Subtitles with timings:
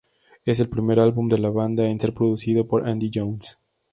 [0.45, 3.59] Es el primer álbum de la banda en ser producido por Andy Johns.